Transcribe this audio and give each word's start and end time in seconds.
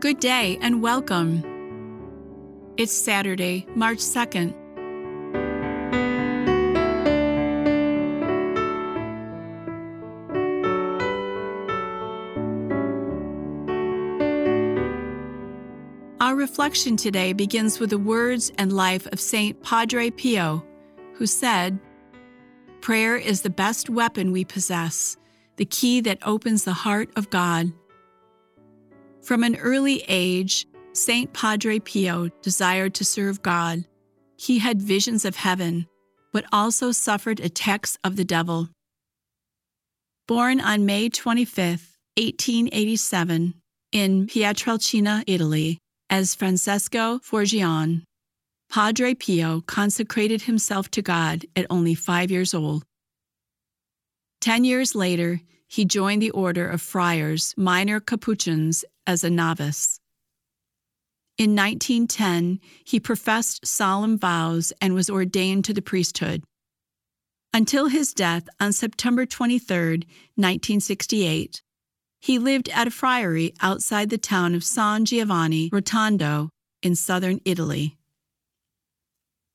Good 0.00 0.18
day 0.18 0.56
and 0.62 0.80
welcome. 0.80 1.44
It's 2.78 2.90
Saturday, 2.90 3.66
March 3.74 3.98
2nd. 3.98 4.54
Our 16.18 16.34
reflection 16.34 16.96
today 16.96 17.34
begins 17.34 17.78
with 17.78 17.90
the 17.90 17.98
words 17.98 18.50
and 18.56 18.72
life 18.72 19.06
of 19.08 19.20
Saint 19.20 19.62
Padre 19.62 20.08
Pio, 20.08 20.64
who 21.12 21.26
said, 21.26 21.78
Prayer 22.80 23.16
is 23.16 23.42
the 23.42 23.50
best 23.50 23.90
weapon 23.90 24.32
we 24.32 24.46
possess, 24.46 25.18
the 25.56 25.66
key 25.66 26.00
that 26.00 26.26
opens 26.26 26.64
the 26.64 26.72
heart 26.72 27.10
of 27.16 27.28
God. 27.28 27.74
From 29.22 29.44
an 29.44 29.56
early 29.56 30.04
age, 30.08 30.66
Saint 30.92 31.32
Padre 31.32 31.78
Pio 31.78 32.28
desired 32.42 32.94
to 32.94 33.04
serve 33.04 33.42
God. 33.42 33.84
He 34.36 34.58
had 34.58 34.82
visions 34.82 35.24
of 35.24 35.36
heaven, 35.36 35.86
but 36.32 36.44
also 36.52 36.90
suffered 36.90 37.40
attacks 37.40 37.98
of 38.02 38.16
the 38.16 38.24
devil. 38.24 38.68
Born 40.26 40.60
on 40.60 40.86
May 40.86 41.08
25, 41.08 41.96
1887, 42.16 43.54
in 43.92 44.26
Pietrelcina, 44.26 45.24
Italy, 45.26 45.78
as 46.08 46.34
Francesco 46.34 47.18
Forgione, 47.18 48.02
Padre 48.70 49.14
Pio 49.14 49.60
consecrated 49.62 50.42
himself 50.42 50.90
to 50.92 51.02
God 51.02 51.44
at 51.56 51.66
only 51.70 51.94
five 51.94 52.30
years 52.30 52.54
old. 52.54 52.84
Ten 54.40 54.64
years 54.64 54.94
later, 54.94 55.40
he 55.66 55.84
joined 55.84 56.22
the 56.22 56.30
order 56.30 56.68
of 56.68 56.80
friars, 56.80 57.54
minor 57.56 58.00
Capuchins, 58.00 58.84
as 59.10 59.24
a 59.24 59.28
novice. 59.28 59.98
In 61.36 61.56
1910, 61.56 62.60
he 62.84 63.00
professed 63.00 63.66
solemn 63.66 64.16
vows 64.16 64.72
and 64.80 64.94
was 64.94 65.10
ordained 65.10 65.64
to 65.64 65.74
the 65.74 65.82
priesthood. 65.82 66.44
Until 67.52 67.88
his 67.88 68.14
death 68.14 68.48
on 68.60 68.72
September 68.72 69.26
23, 69.26 70.06
1968, 70.36 71.60
he 72.20 72.38
lived 72.38 72.68
at 72.68 72.86
a 72.86 72.92
friary 72.92 73.52
outside 73.60 74.10
the 74.10 74.18
town 74.18 74.54
of 74.54 74.62
San 74.62 75.04
Giovanni 75.04 75.70
Rotondo 75.72 76.50
in 76.80 76.94
southern 76.94 77.40
Italy. 77.44 77.96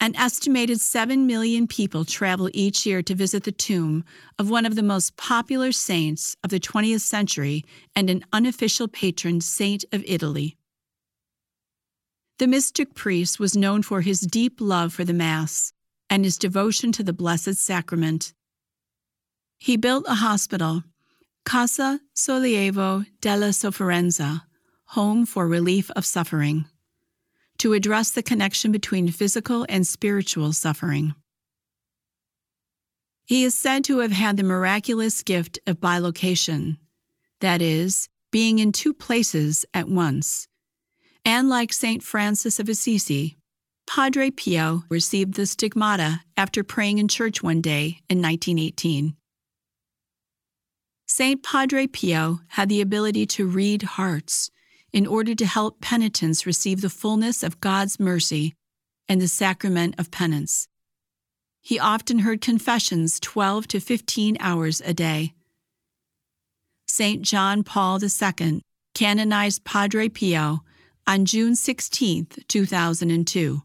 An 0.00 0.14
estimated 0.14 0.80
7 0.80 1.26
million 1.26 1.66
people 1.66 2.04
travel 2.04 2.48
each 2.54 2.86
year 2.86 3.02
to 3.02 3.16
visit 3.16 3.42
the 3.42 3.50
tomb 3.50 4.04
of 4.38 4.48
one 4.48 4.64
of 4.64 4.76
the 4.76 4.82
most 4.82 5.16
popular 5.16 5.72
saints 5.72 6.36
of 6.44 6.50
the 6.50 6.60
20th 6.60 7.00
century 7.00 7.64
and 7.96 8.08
an 8.08 8.24
unofficial 8.32 8.86
patron 8.86 9.40
saint 9.40 9.84
of 9.90 10.04
Italy. 10.06 10.56
The 12.38 12.46
mystic 12.46 12.94
priest 12.94 13.40
was 13.40 13.56
known 13.56 13.82
for 13.82 14.02
his 14.02 14.20
deep 14.20 14.60
love 14.60 14.92
for 14.92 15.04
the 15.04 15.12
Mass 15.12 15.72
and 16.08 16.24
his 16.24 16.38
devotion 16.38 16.92
to 16.92 17.02
the 17.02 17.12
Blessed 17.12 17.54
Sacrament. 17.54 18.32
He 19.58 19.76
built 19.76 20.04
a 20.06 20.14
hospital, 20.14 20.84
Casa 21.44 21.98
Sollievo 22.14 23.04
della 23.20 23.48
Sofferenza, 23.48 24.42
home 24.84 25.26
for 25.26 25.48
relief 25.48 25.90
of 25.96 26.06
suffering 26.06 26.66
to 27.58 27.72
address 27.72 28.10
the 28.10 28.22
connection 28.22 28.72
between 28.72 29.10
physical 29.10 29.66
and 29.68 29.86
spiritual 29.86 30.52
suffering. 30.52 31.14
He 33.24 33.44
is 33.44 33.54
said 33.54 33.84
to 33.84 33.98
have 33.98 34.12
had 34.12 34.36
the 34.36 34.42
miraculous 34.42 35.22
gift 35.22 35.58
of 35.66 35.80
bilocation, 35.80 36.78
that 37.40 37.60
is, 37.60 38.08
being 38.30 38.58
in 38.58 38.72
two 38.72 38.94
places 38.94 39.66
at 39.74 39.88
once. 39.88 40.48
And 41.24 41.48
like 41.48 41.72
St. 41.72 42.02
Francis 42.02 42.58
of 42.58 42.68
Assisi, 42.68 43.36
Padre 43.86 44.30
Pio 44.30 44.84
received 44.88 45.34
the 45.34 45.46
stigmata 45.46 46.20
after 46.36 46.62
praying 46.62 46.98
in 46.98 47.08
church 47.08 47.42
one 47.42 47.60
day 47.60 48.00
in 48.08 48.22
1918. 48.22 49.14
St. 51.06 51.42
Padre 51.42 51.86
Pio 51.86 52.40
had 52.48 52.68
the 52.68 52.82
ability 52.82 53.26
to 53.26 53.46
read 53.46 53.82
hearts 53.82 54.50
in 54.92 55.06
order 55.06 55.34
to 55.34 55.46
help 55.46 55.80
penitents 55.80 56.46
receive 56.46 56.80
the 56.80 56.90
fullness 56.90 57.42
of 57.42 57.60
God's 57.60 58.00
mercy 58.00 58.54
and 59.08 59.20
the 59.20 59.28
sacrament 59.28 59.94
of 59.98 60.10
penance. 60.10 60.68
He 61.60 61.78
often 61.78 62.20
heard 62.20 62.40
confessions 62.40 63.20
12 63.20 63.68
to 63.68 63.80
15 63.80 64.36
hours 64.40 64.80
a 64.80 64.94
day. 64.94 65.34
St. 66.86 67.22
John 67.22 67.62
Paul 67.62 68.00
II 68.02 68.62
canonized 68.94 69.64
Padre 69.64 70.08
Pio 70.08 70.60
on 71.06 71.24
June 71.24 71.54
16, 71.54 72.28
2002. 72.48 73.62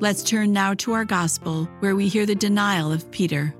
Let's 0.00 0.22
turn 0.22 0.54
now 0.54 0.72
to 0.76 0.94
our 0.94 1.04
gospel, 1.04 1.68
where 1.80 1.94
we 1.94 2.08
hear 2.08 2.24
the 2.24 2.34
denial 2.34 2.90
of 2.90 3.10
Peter. 3.10 3.54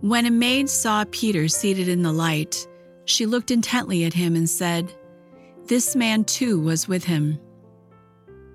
When 0.00 0.24
a 0.24 0.30
maid 0.30 0.70
saw 0.70 1.04
Peter 1.10 1.48
seated 1.48 1.88
in 1.88 2.02
the 2.02 2.12
light, 2.12 2.66
she 3.04 3.26
looked 3.26 3.50
intently 3.50 4.04
at 4.04 4.14
him 4.14 4.34
and 4.34 4.48
said, 4.48 4.94
This 5.66 5.94
man 5.94 6.24
too 6.24 6.58
was 6.58 6.88
with 6.88 7.04
him. 7.04 7.38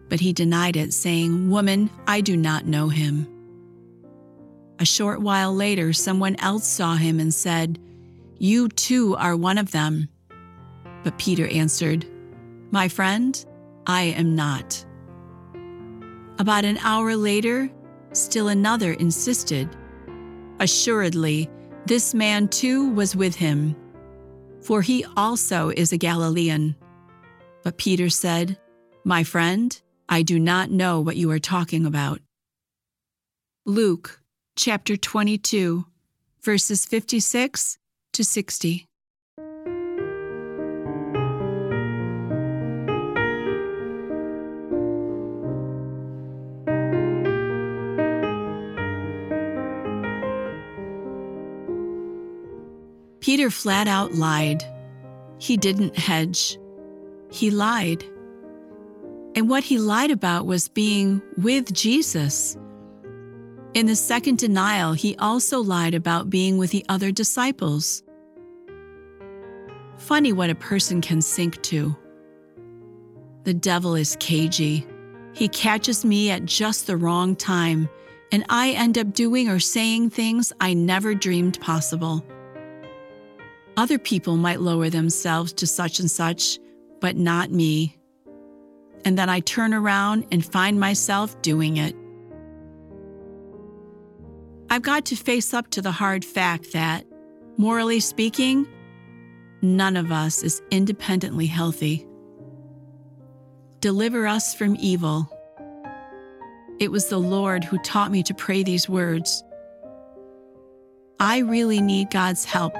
But 0.09 0.19
he 0.19 0.33
denied 0.33 0.77
it, 0.77 0.93
saying, 0.93 1.51
Woman, 1.51 1.91
I 2.07 2.21
do 2.21 2.35
not 2.35 2.65
know 2.65 2.89
him. 2.89 3.27
A 4.79 4.85
short 4.85 5.21
while 5.21 5.53
later, 5.53 5.93
someone 5.93 6.35
else 6.39 6.65
saw 6.65 6.95
him 6.95 7.19
and 7.19 7.31
said, 7.31 7.77
You 8.39 8.69
too 8.69 9.15
are 9.17 9.35
one 9.35 9.59
of 9.59 9.69
them. 9.69 10.09
But 11.03 11.17
Peter 11.17 11.47
answered, 11.47 12.05
My 12.71 12.87
friend, 12.87 13.43
I 13.87 14.03
am 14.03 14.35
not. 14.35 14.85
About 16.39 16.65
an 16.65 16.77
hour 16.79 17.15
later, 17.15 17.69
still 18.13 18.47
another 18.47 18.93
insisted, 18.93 19.69
Assuredly, 20.59 21.49
this 21.87 22.13
man 22.13 22.47
too 22.47 22.91
was 22.91 23.15
with 23.15 23.35
him, 23.35 23.75
for 24.61 24.83
he 24.83 25.03
also 25.17 25.69
is 25.69 25.91
a 25.91 25.97
Galilean. 25.97 26.75
But 27.63 27.77
Peter 27.77 28.09
said, 28.09 28.59
My 29.03 29.23
friend, 29.23 29.79
I 30.07 30.21
do 30.21 30.37
not 30.37 30.69
know 30.69 31.01
what 31.01 31.15
you 31.15 31.31
are 31.31 31.39
talking 31.39 31.85
about. 31.85 32.21
Luke 33.65 34.21
chapter 34.55 34.97
22, 34.97 35.85
verses 36.43 36.85
56 36.85 37.77
to 38.13 38.23
60. 38.23 38.87
Peter 53.21 53.51
flat 53.51 53.87
out 53.87 54.13
lied. 54.15 54.63
He 55.37 55.55
didn't 55.55 55.97
hedge. 55.97 56.57
He 57.31 57.51
lied. 57.51 58.03
And 59.35 59.47
what 59.47 59.63
he 59.63 59.77
lied 59.77 60.11
about 60.11 60.45
was 60.45 60.67
being 60.67 61.21
with 61.37 61.71
Jesus. 61.71 62.57
In 63.73 63.85
the 63.85 63.95
second 63.95 64.39
denial, 64.39 64.93
he 64.93 65.15
also 65.17 65.61
lied 65.61 65.93
about 65.93 66.29
being 66.29 66.57
with 66.57 66.71
the 66.71 66.83
other 66.89 67.11
disciples. 67.11 68.03
Funny 69.97 70.33
what 70.33 70.49
a 70.49 70.55
person 70.55 70.99
can 70.99 71.21
sink 71.21 71.61
to. 71.61 71.95
The 73.43 73.53
devil 73.53 73.95
is 73.95 74.17
cagey. 74.19 74.85
He 75.33 75.47
catches 75.47 76.03
me 76.03 76.31
at 76.31 76.45
just 76.45 76.87
the 76.87 76.97
wrong 76.97 77.35
time, 77.35 77.87
and 78.31 78.43
I 78.49 78.71
end 78.71 78.97
up 78.97 79.13
doing 79.13 79.47
or 79.47 79.59
saying 79.59 80.09
things 80.09 80.51
I 80.59 80.73
never 80.73 81.13
dreamed 81.13 81.61
possible. 81.61 82.25
Other 83.81 83.97
people 83.97 84.37
might 84.37 84.61
lower 84.61 84.91
themselves 84.91 85.53
to 85.53 85.65
such 85.65 85.99
and 85.99 86.11
such, 86.11 86.59
but 86.99 87.15
not 87.15 87.49
me. 87.49 87.97
And 89.05 89.17
then 89.17 89.27
I 89.27 89.39
turn 89.39 89.73
around 89.73 90.27
and 90.31 90.45
find 90.45 90.79
myself 90.79 91.41
doing 91.41 91.77
it. 91.77 91.95
I've 94.69 94.83
got 94.83 95.05
to 95.05 95.15
face 95.15 95.51
up 95.55 95.71
to 95.71 95.81
the 95.81 95.91
hard 95.91 96.23
fact 96.23 96.73
that, 96.73 97.07
morally 97.57 97.99
speaking, 98.01 98.67
none 99.63 99.97
of 99.97 100.11
us 100.11 100.43
is 100.43 100.61
independently 100.69 101.47
healthy. 101.47 102.05
Deliver 103.79 104.27
us 104.27 104.53
from 104.53 104.77
evil. 104.79 105.27
It 106.79 106.91
was 106.91 107.07
the 107.07 107.17
Lord 107.17 107.63
who 107.63 107.79
taught 107.79 108.11
me 108.11 108.21
to 108.21 108.33
pray 108.35 108.61
these 108.61 108.87
words. 108.87 109.43
I 111.19 111.39
really 111.39 111.81
need 111.81 112.11
God's 112.11 112.45
help 112.45 112.75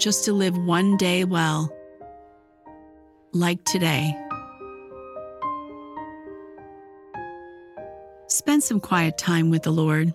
just 0.00 0.24
to 0.24 0.32
live 0.32 0.56
one 0.56 0.96
day 0.96 1.24
well, 1.24 1.70
like 3.32 3.62
today. 3.64 4.16
Spend 8.26 8.62
some 8.62 8.80
quiet 8.80 9.18
time 9.18 9.50
with 9.50 9.62
the 9.62 9.70
Lord. 9.70 10.14